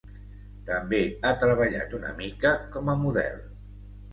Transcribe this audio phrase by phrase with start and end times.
[0.69, 3.41] També ha treballat una mica com a model.